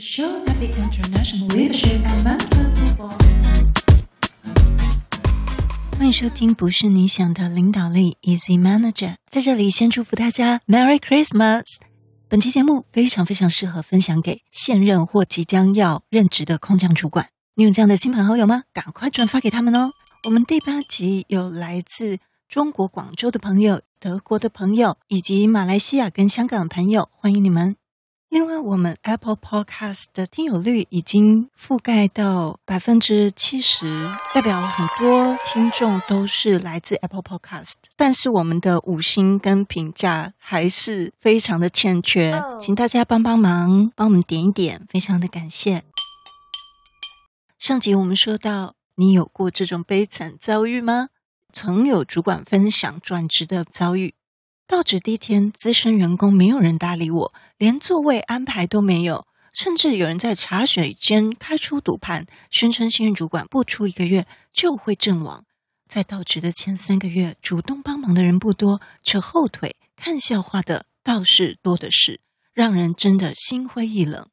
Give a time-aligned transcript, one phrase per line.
[0.00, 3.14] show that the international leadership american football
[5.98, 9.16] 欢迎收听，不是你想的领导力，Easy Manager。
[9.28, 11.64] 在这里，先祝福大家 Merry Christmas。
[12.26, 17.28] 本期节目非常非常适合分享给现任或即将要任职的空降主管。
[17.56, 18.62] 你有这样的亲朋好友吗？
[18.72, 19.92] 赶快转发给他们哦。
[20.24, 27.76] 我们第八集有来自中国广州的朋友、德国的朋友以及马来西亚跟香港的朋友，欢迎你们。
[28.30, 45.82] 另外，我们 Apple Podcast 的听友率已经覆盖到百分之七十，代表很多听众都是来自 Apple Podcast，但是我们的五星跟评价还是非常的欠缺，请大家帮帮忙，帮我们点一点，非常的感谢。
[47.58, 51.08] 上集我们说到，你有过这种悲惨遭遇吗？
[51.52, 54.14] 曾有主管分享转职的遭遇。
[54.70, 65.44] 到职第一天，资深员工没有人搭理我，连座位安排都没有，甚至有人在茶水间开出赌盘，宣称新任主管不出一个月就会阵亡。
[65.88, 72.20] 在到职的前三个月，主动帮忙的人不多，扯后腿、看笑话的倒是多的是，
[72.54, 74.28] 让人真的心灰意冷。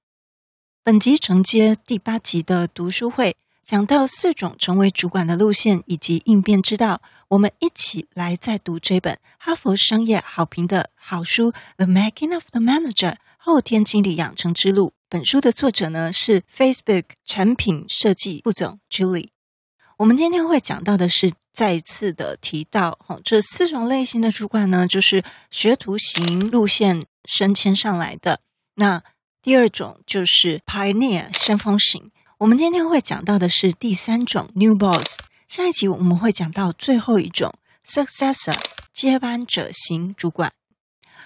[0.84, 3.36] 本集承接第八集的读书会。
[3.66, 14.94] 讲到四种成为主管的路线以及应变之道，我们一起来再读这本哈佛商业好评的好书《The Making of the Manager》后天经理养成之路。
[15.10, 19.32] 本书的作者呢是 Facebook 产品设计副总 Julie。
[19.98, 28.40] 我们今天会讲到的是再次的提到，哈，这四种类型的主管呢，就是学徒型路线升迁上来的。
[28.76, 29.04] 那
[29.42, 32.10] 第二种就是 Pioneer 先锋型。
[32.38, 35.18] 我们今天会讲到的是第三种 New Boss，
[35.48, 37.54] 下一集我们会讲到最后一种
[37.86, 38.60] Successor
[38.94, 40.52] 接班者型主管。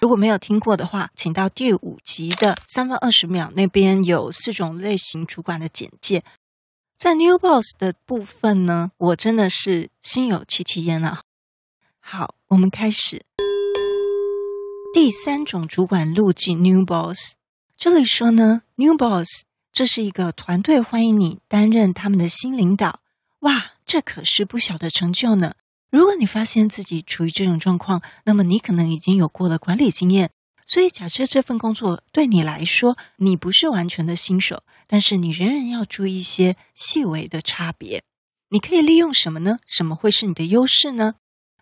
[0.00, 6.22] 如果没有听过的话，请到第五集的三分二十秒那边有四种类型主管的简介。
[6.96, 11.22] 在 New Boss 的部分呢，我真的是心有戚戚焉啊。
[11.98, 13.26] 好，我们开始
[14.94, 17.32] 第三种主管路径 New Boss。
[17.76, 19.42] 这里说呢，New Boss。
[19.72, 23.00] 这是一个团队欢迎你担任他们的新领导，
[23.40, 25.52] 哇，这可是不小的成就呢。
[25.90, 30.30] 如果你发现自己处于这种状况，那么你可能已经有过了管理经验。
[30.64, 38.02] 所以，假设这份工作对你来说，你不是完全的新手，但是你仍然要注意一些细微的差别。
[38.48, 39.58] 你可以利用什么呢？
[39.66, 41.16] 什么会是你的优势呢？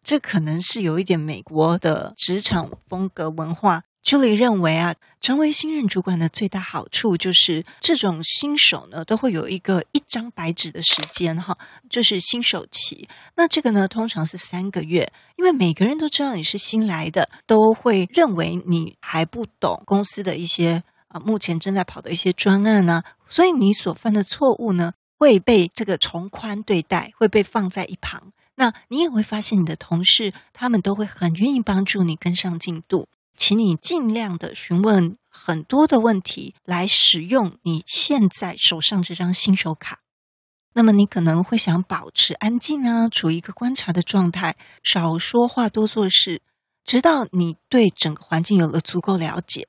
[0.04, 3.82] 这可能是有一点美国的职场风格文化。
[4.04, 11.56] Julie 认为啊，成为新任主管的最大好处就是，这种新手呢都会有一个一张白纸的时间哈，
[11.88, 13.06] 就是新手期。
[13.36, 28.32] 那这个呢，通常是三个月，因为每个人都知道你是新来的，都会认为你还不懂公司的一些啊，目前正在跑的一些专案呢，所以你所犯的错误呢会被这个从宽对待，会被放在一旁。
[28.54, 33.06] 那你也会发现，你的同事他们都会很愿意帮助你跟上进度。
[33.40, 40.00] 请你尽量的询问很多的问题，来使用你现在手上这张新手卡。
[40.74, 46.42] 那么你可能会想保持安静啊，处于一个观察的状态，少说话，多做事，
[46.84, 49.66] 直到你对整个环境有了足够了解。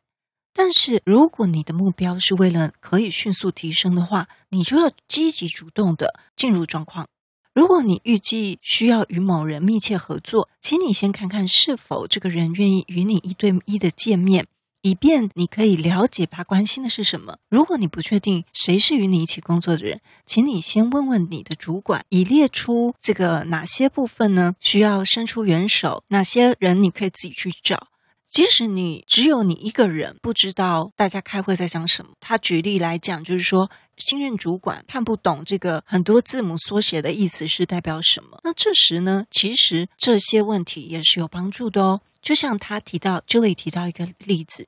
[0.53, 7.07] 但是如果你的目标是为了可以迅速提升的话，你就要积极主动的进入状况。
[7.53, 14.47] 如果你预计需要与某人密切合作，请你先看看是否这个人愿意与你一对一的见面，
[14.83, 17.39] 以便你可以了解他关心的是什么。
[17.49, 27.87] 如果你不确定谁是与你一起工作的人，请你先问问你的主管，以列出这个哪些部分呢，需要伸出援手，哪些人你可以自己去找。
[28.29, 33.69] 即使你只有你一个人不知道大家开会在讲什么，他举例来讲，就是说
[34.01, 38.39] 新任主管看不懂这个很多字母缩写的意思是代表什么。
[38.43, 42.01] 那这时呢，其实这些问题也是有帮助的哦。
[42.21, 44.67] 就像他提到，Julie 提到一个例子，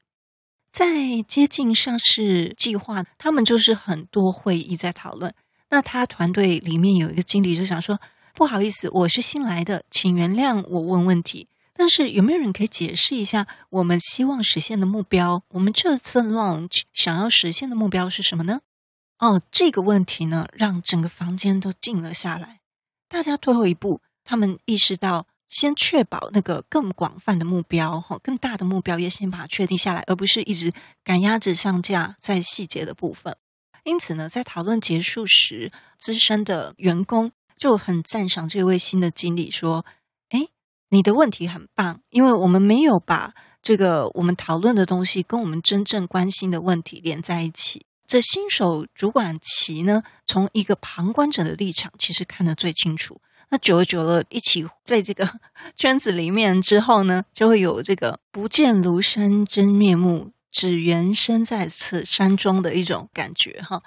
[0.72, 5.34] 在接近上市计划，他们就是很多会议在讨论。
[5.70, 8.00] 那他团队里面有一个经理就想说
[8.34, 15.44] ：“不好意思，我是新来的，请原谅我问问题。”但是有没有人可以解释一下我们希望实现的目标？
[15.50, 18.62] 我们这次 launch 想要实现的目标是什么呢？
[19.24, 22.60] 哦，这个问题呢，让整个房间都静了下来。
[23.08, 30.74] 大家退后一步，他们意识到先确保那个更广泛的目标，哈，更大的目标也先把它确定下来，而不是一直
[31.06, 33.38] 赶鸭子上架在细节的部分。
[33.86, 39.86] 因此呢，在讨论结束时，资深的员工就很赞赏这位新的经理说。
[40.32, 40.50] 哎
[40.90, 47.86] 你的问题很棒，因为我们没有把这个我们讨论的东西跟我们真正关心的问题连在一起。
[48.06, 53.20] 这新手主管棋呢，从一个旁观者的立场，其实看得最清楚。
[53.50, 55.40] 那久而久了，一起在这个
[55.76, 63.82] 圈子里面之后呢，就会有这个不见庐山真面目，只缘身在此山中的一种感觉哈。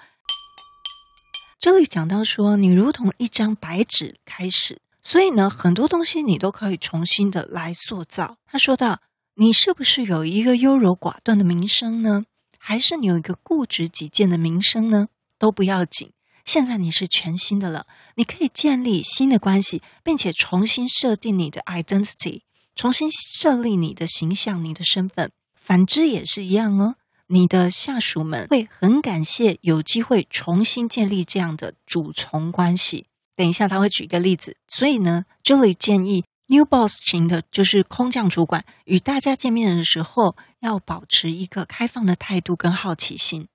[1.59, 8.37] 这里讲到说，你如同一张白纸开始，所以呢，很多东西你都可以重新的来塑造。
[8.45, 9.01] 他说到，
[9.35, 12.25] 你是不是有一个优柔寡断的名声呢？
[12.69, 15.07] 还是你有一个固执己见的名声呢？
[15.39, 16.11] 都不要紧。
[16.43, 22.41] 现在你是全新的了，你可以建立新的关系，并且重新设定你的 identity，
[22.75, 25.31] 重新设立你的形象、你的身份。
[25.55, 26.95] 反之也是一样哦。
[27.27, 33.05] 你的下属们会很感谢有机会重新建立这样的主从关系。
[33.37, 34.57] 等一下他会举一个例子。
[34.67, 43.47] 所以呢，这里建议 new boss 型的，就是空降主管，与大家见面的时候要保持一个开放的态度跟好奇心。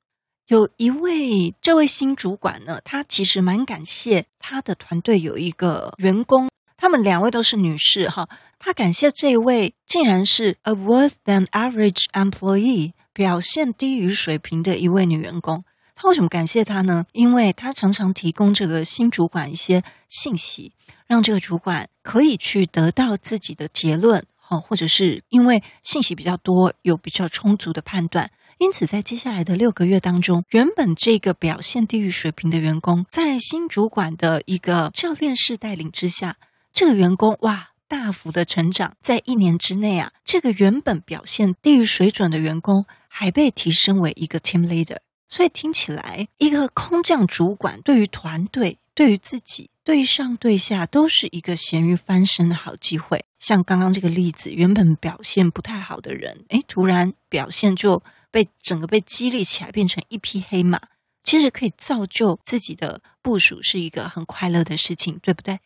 [0.49, 8.29] 有一位这位新主管呢，他其实蛮感谢他的团队有一个员工，他们两位都是女士哈。
[8.59, 15.65] 他感谢这位竟然是 a worse than average employee，表现低于水平的一位女员工。
[15.94, 17.06] 他为什么感谢他呢？
[17.12, 20.73] 因为他常常提供这个新主管一些信息，
[21.06, 28.31] 让这个主管可以去得到自己的结论，哈，或者是因为信息比较多，有比较充足的判断。
[28.59, 36.37] 因此，在接下来的六个月当中，原本这个表现低于水平的员工，在新主管的一个教练式带领之下，
[36.73, 38.97] 这个员工哇，大幅的成长。
[39.03, 44.99] 在一年之内啊，这个原本表现低于水准的员工，还被提升为一个 team leader。
[45.32, 53.25] 所以听起来，一个空降主管对于团队、对于自己、对上对下，都是一个咸鱼翻身的好机会。
[53.38, 58.02] 像刚刚这个例子，原本表现不太好的人，诶，突然表现就。
[58.32, 60.81] 被整个被激励起来，变成一匹黑马，
[61.23, 65.61] 其实可以造就自己的部署，是一个很快乐的事情，对不对？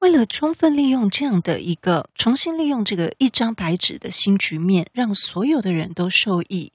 [0.00, 6.72] 为了充分利用这样的一个重新利用这个一张白纸的新局面，让所有的人都受益。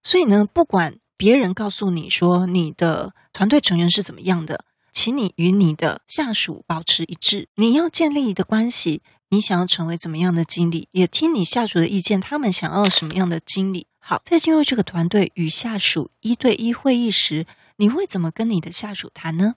[0.00, 7.50] 所以呢，不管别人告诉你说你的团队成员是怎么样的，请你与你的下属保持一致。
[7.56, 13.86] 你要建立的关系，你想要成为怎么样的经理，也听你下属的意见，他们想要什么样的经理。
[13.98, 17.46] 好，在进入这个团队与下属一对一会议时，
[17.76, 19.56] 你会怎么跟你的下属谈呢？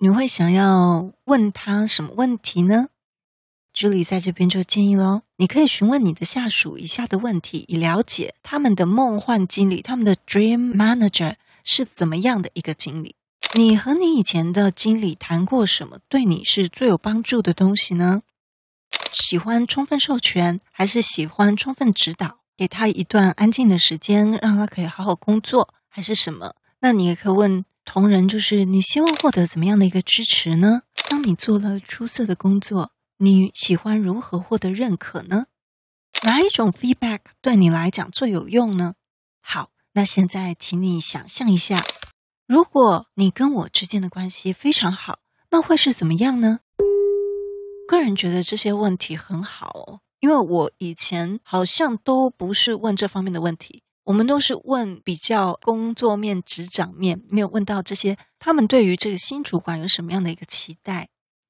[0.00, 2.88] 你会想要问他什么问题呢
[3.78, 13.14] ？Julie 在这边就建议喽，你可以询问你的下属以下的问题，以了解他们的梦幻经理，他们的 dream manager 是怎么样的一个经理。
[13.54, 18.22] 你和你以前的经理谈过什么对你是最有帮助的东西呢？
[19.12, 22.40] 喜欢充分授权，还是喜欢充分指导？
[22.56, 26.56] 给他一段安静的时间，让他可以好好工作，还是什么？
[26.80, 30.82] 那你也可以问同仁，就是你希望获得怎么样的一个支持呢？
[31.08, 35.46] 当你做了出色的工作，你喜欢如何获得认可呢？
[36.22, 38.94] 哪一种 feedback 对你来讲最有用呢？
[39.40, 41.82] 好，那现在请你想象一下，
[42.46, 45.18] 如果你跟我之间的关系非常好，
[45.50, 46.60] 那会是怎么样呢？
[47.88, 61.08] 个人觉得这些问题很好哦，因为我以前好像都不是问这方面的问题，我们都是问比较工作面、职掌面，没有问到这些他们对于这个新主管有什么样的一个期待。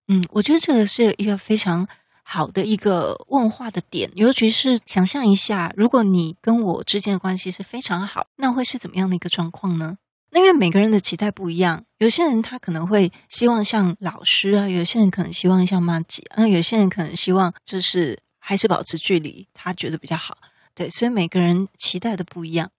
[0.08, 1.86] 嗯，我觉得这个是一个非常
[2.22, 9.98] 好的一个问话的点，尤其是想象一下，如果你跟我之间的关系是非常好，那会是怎么样的一个状况呢？
[10.30, 20.36] 那因为每个人的期待不一样，有些人他可能会希望像老师啊，有些人可能希望像麻吉啊，有些人可能希望就是还是保持距离，他觉得比较好。
[20.74, 22.70] 对，所以每个人期待的不一样。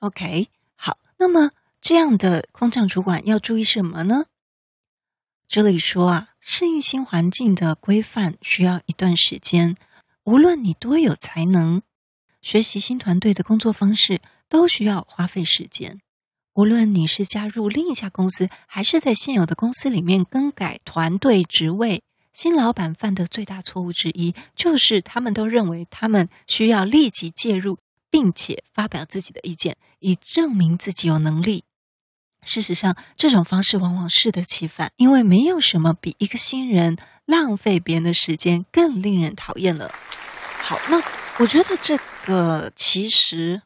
[0.00, 1.50] OK，好，那么
[1.80, 4.24] 这样的空降主管要注意什么呢？
[5.54, 9.76] 这里说啊，适应新环境的规范需要一段时间，
[10.24, 11.80] 无论你多有才能，
[12.42, 16.00] 学习新团队的工作方式都需要花费时间。
[16.54, 27.78] 无论你是加入另一家公司，还是在现有的公司里面更改团队职位，新老板犯的最大错误之一，就是他们都认为他们需要立即介入，
[28.10, 31.62] 并且发表自己的意见，以证明自己有能力。
[32.44, 36.96] 事实上，这种方式往往适得其反，因为没有什么比一个新人
[37.26, 39.90] 浪费别人的时间更令人讨厌了。
[40.62, 41.02] 好，那
[41.38, 43.62] 我觉得这个其实。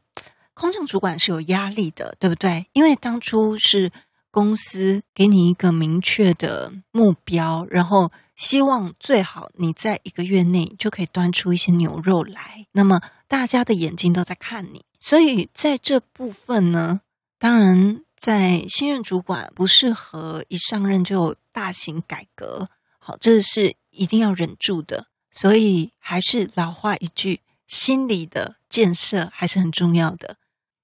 [0.55, 2.67] 空降主管是有压力的，对不对？
[2.73, 3.93] 因为当初是
[4.33, 12.67] 公司给你一个明确的目标，然后希望最好你在一个月内就可以端出一些牛肉来。
[12.73, 17.03] 那么大家的眼睛都在看你，所以在这部分呢，
[17.39, 25.07] 当然在新任主管不适合一上任就大型改革，好，这是一定要忍住的。
[25.31, 30.37] 所以还是老话一句，心理的建设还是很重要的。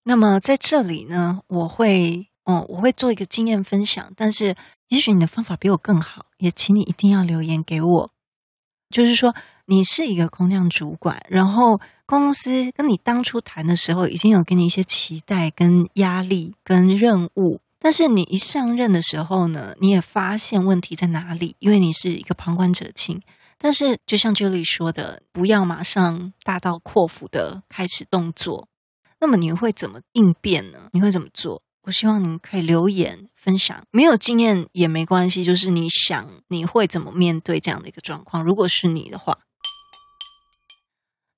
[0.04, 4.54] 那么在这里呢，我会，嗯，我会做一个经验分享，但是
[4.88, 8.10] 也许你的方法比我更好，也请你一定要留言给我。
[8.90, 23.22] 就是说，你是一个空降主管，然后公司跟你当初谈的时候，已经有给你一些期待、跟压力、跟任务，但是你一上任的时候呢，你也发现问题在哪里，因为你是一个旁观者清。
[23.56, 28.68] 但是就像 Julie 说的，不要马上大刀阔斧的开始动作。
[29.20, 30.90] 那么你会怎么应变呢？
[30.92, 31.62] 你会怎么做？
[31.84, 38.44] 我希望你可以留言分享，没有经验也没关系，就是你想你会怎么面对这样的一个状况？
[38.44, 39.38] 如果是你的话，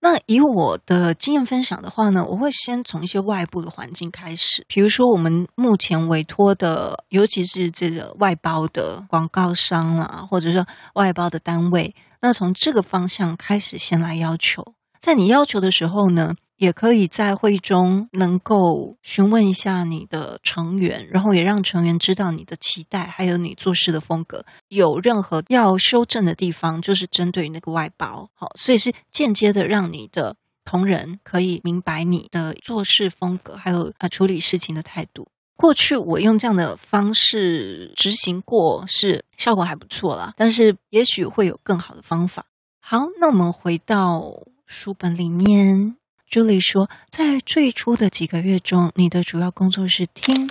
[0.09, 24.45] 那以我的经验分享的话呢，我会先从一些外部的环境开始，比如说我们目前委托的，尤其是这个外包的广告商啊，或者说外包的单位，那从这个方向开始先来要求，在你要求的时候呢，也可以在会议中能够询问一下你的成员，然后也让成员知道你的期待，还有你做事的风格。
[24.69, 28.31] 有任何要修正的地方，就是针对那个外包。
[28.35, 35.29] 好，所以是间接的让你的同仁可以明白你的做事风格，还有啊处理事情的态度。
[35.57, 42.47] 过去我用这样的方式执行过，是效果还不错啦，但是也许会有更好的方法。
[42.81, 44.23] 好，那我们回到
[44.67, 45.97] 书本里面。
[46.29, 50.51] 朱莉说，在最初的几个月中，你的主要工作是听、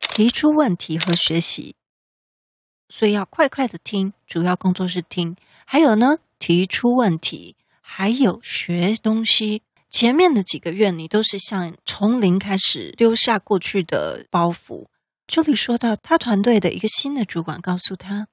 [0.00, 1.76] 提出问题和学习，
[2.88, 4.12] 所以要快快的听。
[4.26, 9.62] 主要工作是听，还有呢，提出问题，还有学东西。
[9.88, 14.88] 前面的几个月，你都是像从零开始丢下过去的包袱。
[15.28, 18.26] 朱莉说到，他团队的一个新的主管告诉他。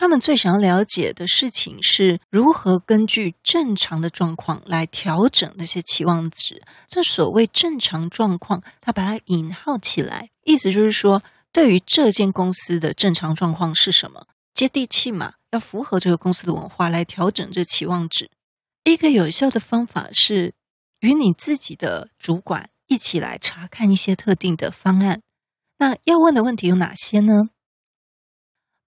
[0.00, 6.62] 他们最想要了解的事情是如何根据正常的状况来调整那些期望值。
[6.88, 14.26] 这所谓正常状况，他把它引号起来，意思就是说，对于这间公司的正常状况是什么？
[14.54, 18.30] 接地气嘛，要符合这个公司的文化来调整这期望值。
[18.84, 20.54] 一个有效的方法是
[21.00, 25.20] 与你自己的主管一起来查看一些特定的方案。
[25.76, 27.50] 那要问的问题有哪些呢？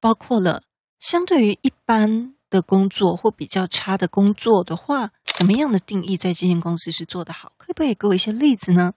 [0.01, 0.63] 包括了。
[1.03, 7.51] 相对于一般的工作或比较差的工作的话，什么样的定义在这间公司是做得好？
[7.57, 8.93] 可不可以给我一些例子呢？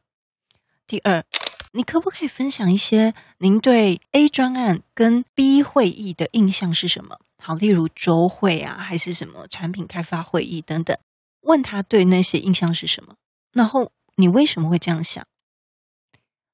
[0.86, 1.24] 第二，
[1.72, 7.18] 你可不可以分享一些您对 A 专案跟 B 会议的印象是什么？
[7.42, 10.96] 好，例如周会啊，还是什么产品开发会议等等。
[11.40, 13.16] 问他对那些印象是什么？
[13.50, 15.26] 然后你为什么会这样想？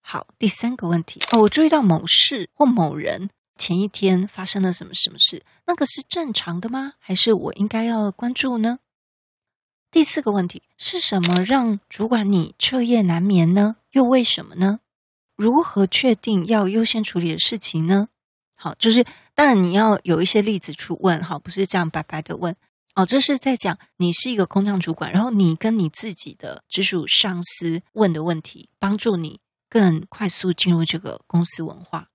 [0.00, 3.28] 好，第三个问题哦，我注意到某事或某人。
[3.56, 5.44] 前一天发生了什么什么事？
[5.66, 6.94] 那个是正常的吗？
[6.98, 8.80] 还是我应该要关注呢？
[9.90, 13.76] 第四个问题是什么让主管你彻夜难眠呢？
[13.92, 14.80] 又为什么呢？
[15.36, 18.08] 如何确定要优先处理的事情呢？
[18.54, 19.04] 好，就是
[19.34, 22.56] 当然你要有一些例子去问，好，不是这样白白的问。
[22.94, 32.08] 哦，这是在讲你是一个空降主管，然后你跟你自己的直属上司问的问题，帮助你更快速进入这个公司文化。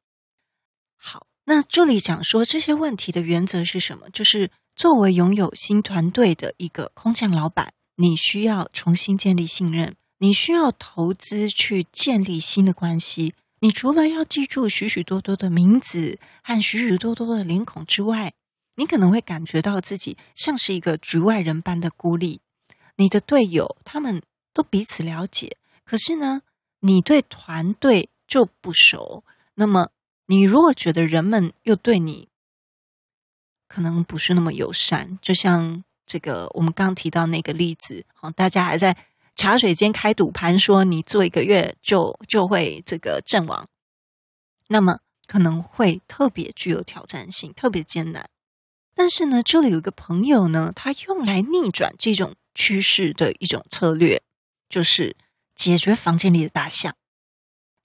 [0.97, 1.27] 好。
[1.45, 4.09] 那这里讲说这些问题的原则是什么？
[4.09, 13.33] 就是作为拥有新团队的一个空降老板，你需要重新建立信任，你需要投资去建立新的关系。
[13.61, 18.33] 你除了要记住许许多多的名字和许许多多的脸孔之外，
[18.75, 22.41] 你可能会感觉到自己像是一个局外人般的孤立。
[22.97, 24.21] 你的队友他们
[24.53, 26.41] 都彼此了解，可是呢，
[26.81, 29.23] 你对团队就不熟。
[29.55, 29.91] 那么。
[30.27, 32.29] 你如果觉得人们又对你
[33.67, 38.97] 可能不是那么友善，就像这个我们刚提到那个例子，好，大家还在
[39.35, 43.67] 茶水间开赌盘，说你做一个月就就会这个阵亡，
[44.67, 48.29] 那么可能会特别具有挑战性，特别艰难。
[48.93, 54.21] 但是呢，这里有一个朋友呢，他用来逆转这种趋势的一种策略，
[54.67, 55.15] 就是
[55.55, 56.95] 解决房间里的大象。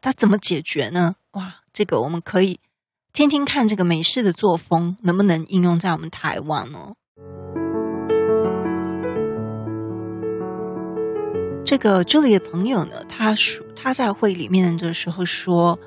[0.01, 1.17] 他怎么解决呢？
[1.33, 1.62] 哇！
[1.73, 2.61] 这个我们可以
[3.15, 6.93] 听听看，这个美式的作风能不能应用在我们台湾呢？
[11.65, 15.79] 这个这里的朋友呢，他说他在会里面的时候说：“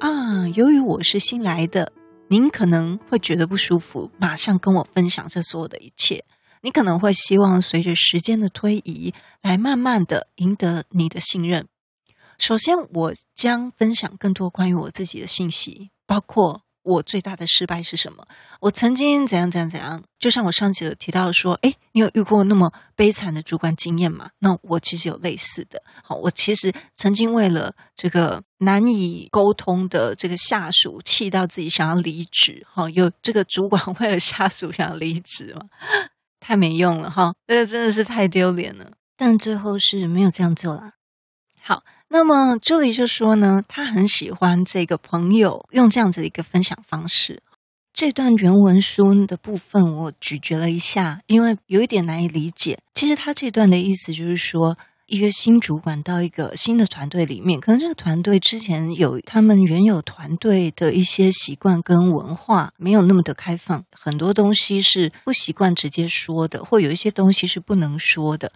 [0.00, 1.92] 啊，由于我是新来的，
[2.28, 6.24] 您可能会觉得不舒服，马上跟我分享这所有的一切。
[6.62, 11.66] 你可能会希望随着时间的推移，来慢慢的赢得你的信任。
[12.38, 16.62] 首先，我将分享更多关于我自己的信息，包括。
[16.84, 18.26] 我最大的失败是什么？
[18.60, 20.02] 我曾经怎样怎样怎样？
[20.18, 24.30] 就像我上集有提到说，诶，你有遇过那么悲惨的主管经验吗？
[24.38, 25.82] 那我其实有类似的。
[26.02, 32.66] 好，我其实曾经为了这个难以沟通的这个下属，气到自己想要离职。
[32.72, 35.66] 哈，有这个主管为了下属想要离职吗？
[36.40, 38.92] 太没用了哈，这个真的是太丢脸了。
[39.14, 40.92] 但最后是没有这样做了。
[41.60, 41.84] 好。
[42.10, 47.42] 那么这里就说呢，他很喜欢这个朋友用这样子的一个分享方式。
[47.92, 52.78] 这段原文书的部分我咀嚼了一下，因为有一点难以理解。
[52.94, 68.52] 其实他这段的意思就是说，一个新主管到一个新的团队里面，可能这个团队之前有他们原有团队的一些习惯跟文化没有那么的开放，很多东西是不习惯直接说的，或有一些东西是不能说的。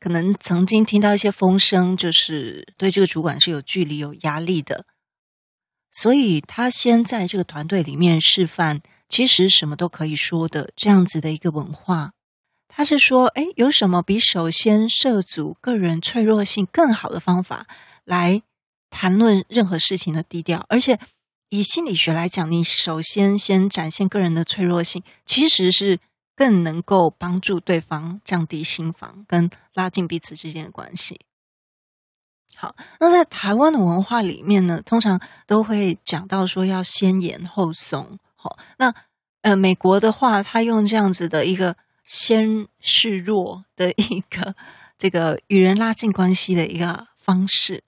[0.00, 4.86] 可能曾经听到一些风声，就是对这个主管是有距离、有压力的，
[5.90, 12.12] 所以他先在这个团队里面示范，其实什么都可以说的这样子的一个文化。
[12.68, 17.66] 他是说，哎，有什么比首先涉足个人脆弱性更好的方法
[18.04, 18.42] 来
[18.90, 20.64] 谈论任何事情的低调？
[20.68, 21.00] 而且
[21.48, 25.98] 以心理学来讲，你首先先展现个人的脆弱性，其实是。
[26.38, 31.22] 更能够帮助对方降低心防，跟拉近彼此之间的关系。
[32.54, 38.20] 好，那在台湾的文化里面呢，通常都会讲到说要先严后松。
[38.36, 38.94] 好，那
[39.42, 44.54] 呃，美国的话，他用这样子的一个先示弱的一个
[44.96, 47.82] 这个与人拉近关系的一个方式。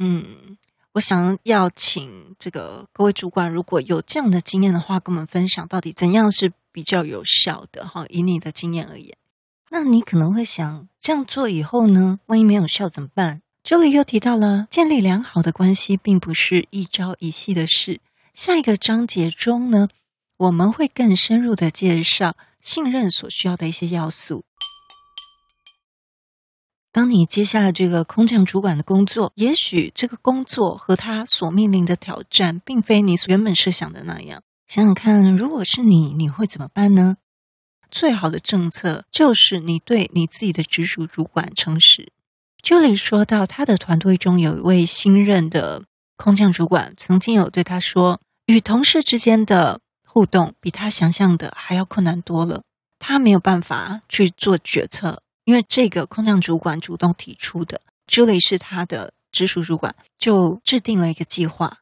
[0.00, 0.58] 嗯，
[0.94, 6.52] 我想要请这个各位主管，如果有这样的经验的话，跟我们分享到底怎样是。
[6.72, 9.16] 比较有效的哈，以你的经验而言，
[9.70, 13.42] 那你可能会想这样做以后呢，万一没有效怎么办？
[13.62, 18.00] 这里又提到了建立良好的关系，并不是一朝一夕的事。
[18.32, 19.88] 下一个章节中呢，
[20.36, 24.44] 我们会更深入的介绍信任所需要的一些要素。
[26.90, 34.42] 当你接下了这个空降主管的工作，也许这个工作和他所面临的挑战，并非你原本设想的那样。
[34.68, 37.16] 想想看，如果是你，你会怎么办呢？
[37.90, 42.12] 最好的政策就是你对你自己的直属主管诚实。
[42.62, 45.84] 这里说到，他的团队中有一位新任的
[46.18, 52.60] 空降主管，曾经有对他说，与同事之间的互动比他想象的还要困难多了。
[52.98, 57.80] 他没有办法去做决策，因为这个空降主管主动提出的。
[58.06, 61.78] 这里是他的直属主管，就制定了一个计划。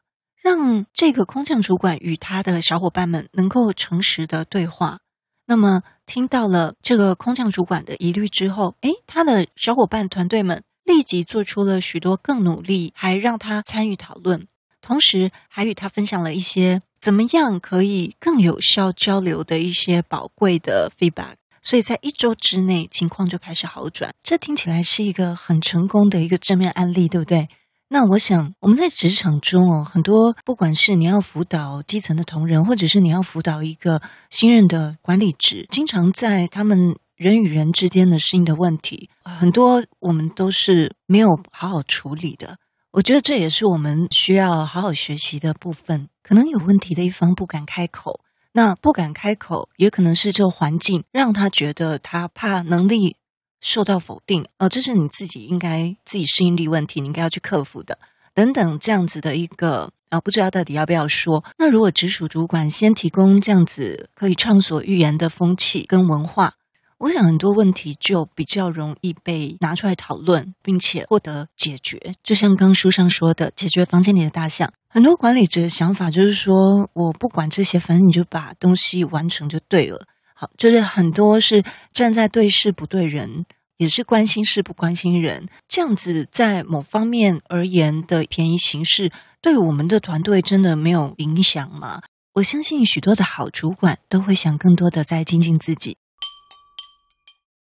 [0.47, 4.99] 让这个空降主管与他的小伙伴们能够诚实的对话。
[5.47, 14.47] 那么，听到了这个空降主管的疑虑之后，诶，他的小伙伴团队们立即做出了许多更努力，还让他参与讨论，
[14.81, 21.35] 同时还与他分享了一些怎么样可以更有效交流的一些宝贵的 feedback。
[21.61, 24.13] 所以在一周之内，情况就开始好转。
[24.23, 27.49] 这听起来是一个很成功的一个正面案例，对不对？
[27.89, 36.77] 那我想，我们在职场中哦，很多不管是你要辅导基层的同仁，或者是你要辅导一个新任的管理职，经常在他们
[37.15, 42.57] 人与人之间的适应的问题，很多我们都是没有好好处理的。
[42.91, 46.09] 我觉得这也是我们需要好好学习的部分。
[46.21, 48.19] 可能有问题的一方不敢开口，
[48.51, 53.15] 那不敢开口，也可能是这个环境让他觉得他怕能力。
[53.59, 57.97] 受到否定，呃，这是你自己应该自己适应力问题，你应该要去克服的。
[58.33, 61.43] 等等，这样子的一个啊，不知道到底要不要说。
[61.57, 66.53] 那如果直属主管先提供这样子可以畅所欲言的风气跟文化，
[66.99, 72.13] 我想很多问题就比较容易被拿出来讨论，并且获得解决。
[72.23, 74.71] 就像刚书上说的，解决房间里的大象。
[74.87, 80.05] 很多管理者的想法就是说，我不管这些，反正你就把东西完成就对了。
[80.39, 83.43] 好，就是很多是站在对事不对人，
[83.77, 92.03] 也是关心事不关心人，这样子在某方面而言的便宜行事，对我们的团队真的没有影响吗？
[92.35, 95.97] 我相信许多的好主管都会想更多的在精进自己。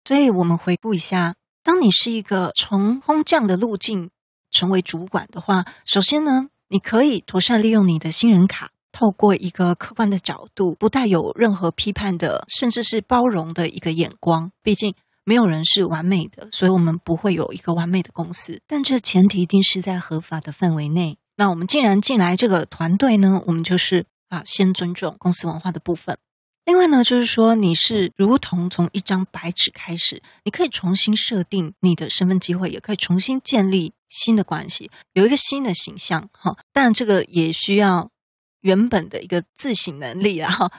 [0.05, 4.11] 所以，我们回顾一下，当你是一个从空降的路径
[4.51, 8.69] 成为主管的话，首先呢，你可以妥善利用你的新人卡。
[8.91, 14.51] 透过一个客观的角度，不带有任何批判的，甚至是包容的一个眼光。
[14.61, 18.61] 毕竟没有人是完美的，所以我们不会有一个完美的公司。
[18.67, 21.17] 但这前提一定是在合法的范围内。
[21.37, 26.17] 那我们既然进来这个团队呢，我们就是啊，先尊重公司文化的部分。
[26.65, 36.55] 另外呢，就是说你是如同从一张白纸开始，你可以重新设定你的身份机会，也可以重新建立新的关系，有一个新的形象哈。
[36.71, 38.10] 但，这个也需要
[38.61, 40.71] 原本的一个自省能力啊哈。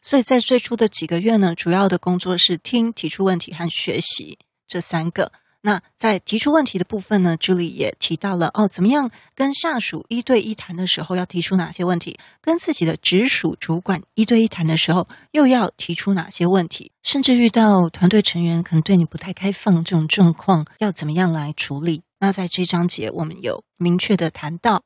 [0.00, 5.32] 所以在最初的几个月呢，主要的工作是听、提出问题和学习这三个。
[5.64, 22.02] 那在提出问题的部分呢这里也提到了哦，怎么样跟下属一对一谈的时候要提出哪些问题，跟自己的直属主管一对一谈的时候又要提出哪些问题，甚至遇到团队成员可能对你不太开放这种状况，要怎么样来处理？
[22.18, 24.82] 那在这章节我们有明确的谈到，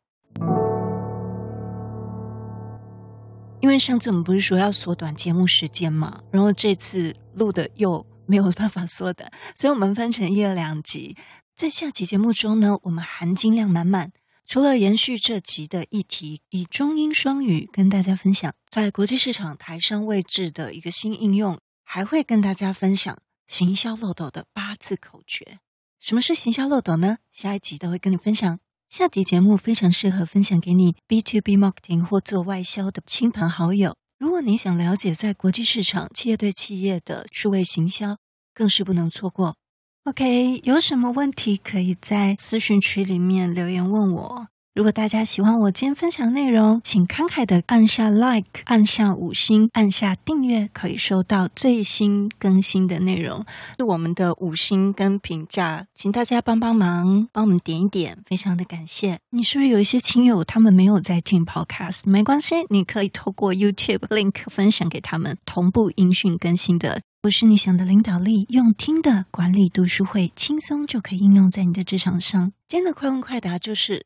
[3.67, 8.07] 因为上次我们不是说要缩短节目时间嘛，然后这次录的又。
[8.29, 11.17] 没有办法缩短，所以我们分成一、二两集。
[11.55, 14.11] 在下集节目中呢，我们含金量满满。
[14.45, 25.61] 除了延续这集的议题，以中英双语跟大家分享在国际市场台商位置的一个新应用，还会跟大家分享行销漏斗的八字口诀。
[26.01, 27.19] 什么是行销漏斗呢？
[27.31, 28.59] 下一集都会跟你分享。
[28.89, 33.95] 下集节目非常适合分享给你 B to B marketing 或做外销的亲朋好友。
[34.19, 38.17] 如果你想了解在国际市场企业对企业的数位行销，
[38.55, 39.57] 更是不能错过。
[40.05, 44.49] OK，有什么问题可以在私讯区里面留言问我。
[44.77, 53.43] 如果大家喜欢我今天分享内容，请慷慨的按下 Like，按下五星，按下订阅，可以收到最新更新的内容。
[53.79, 59.19] 是我们的五星跟评价，请大家帮帮忙，帮我们点一点，非常的感谢。
[59.31, 62.01] 你是不是有一些亲友他们没有在听 Podcast？
[62.05, 67.01] 没关系，你可以透过 YouTube link 分享给他们，同步音讯更新的。
[67.23, 72.53] 不是你想的领导力，用听的管理读书会，轻松就可以应用在你的职场上。
[72.69, 74.05] 今天的快问快答就是。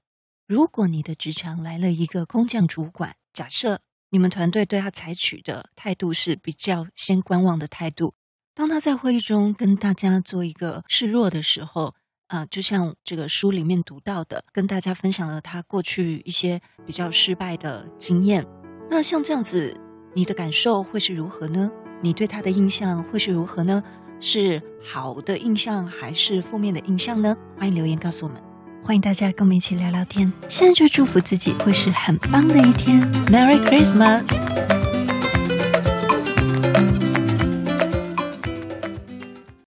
[0.51, 3.79] 如果你的职场来了一个空降主管，假设
[4.11, 8.15] 你们团队对他采取的态度是比较先观望的态度，
[8.53, 11.95] 当他在会议中跟大家做一个示弱的时候，
[12.27, 18.45] 啊、就像这个书里面读到的，跟大家分享了他过去一些比较失败的经验，
[18.91, 19.81] 那像这样子，
[20.17, 21.71] 你的感受会是如何呢？
[22.03, 23.81] 你对他的印象会是如何呢？
[24.19, 27.37] 是好的印象还是负面的印象呢？
[27.57, 28.50] 欢迎留言告诉我们。
[28.83, 30.33] 欢迎大家跟我们一起聊聊天。
[30.49, 33.01] 现在就祝福自己会是很棒的一天。
[33.27, 34.90] Merry Christmas！